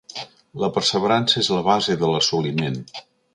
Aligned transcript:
La 0.63 0.69
perseverança 0.77 1.37
és 1.43 1.51
la 1.57 1.61
base 1.69 1.97
de 2.05 2.11
l'assoliment. 2.15 2.81